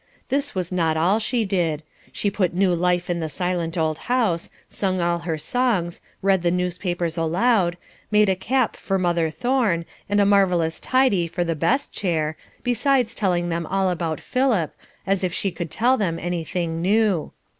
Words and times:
This 0.29 0.55
was 0.55 0.71
not 0.71 0.97
all 0.97 1.19
she 1.19 1.45
did. 1.45 1.83
She 2.11 2.31
put 2.31 2.55
new 2.55 2.73
life 2.73 3.07
in 3.07 3.19
the 3.19 3.29
silent 3.29 3.77
old 3.77 3.99
house, 4.09 4.49
sung 4.67 4.99
all 4.99 5.19
her 5.19 5.37
songs, 5.37 6.01
read 6.23 6.41
the 6.41 6.49
newspapers 6.49 7.19
aloud, 7.19 7.77
made 8.09 8.27
a 8.27 8.35
cap 8.35 8.75
for 8.75 8.97
mother 8.97 9.29
Thorne, 9.29 9.85
and 10.09 10.19
a 10.19 10.25
marvellous 10.25 10.79
tidy 10.79 11.27
for 11.27 11.43
the 11.43 11.53
best 11.53 11.93
chair, 11.93 12.35
besides 12.63 13.13
telling 13.13 13.49
them 13.49 13.67
all 13.67 13.91
about 13.91 14.19
Philip, 14.19 14.73
as 15.05 15.23
if 15.23 15.33
she 15.33 15.51
could 15.51 15.69
tell 15.69 15.97
them 15.97 16.17
anything 16.17 16.81
new. 16.81 17.31